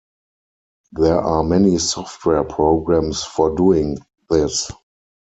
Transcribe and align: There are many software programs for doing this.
There 0.93 1.19
are 1.21 1.43
many 1.43 1.77
software 1.77 2.43
programs 2.43 3.23
for 3.23 3.53
doing 3.55 3.99
this. 4.31 4.71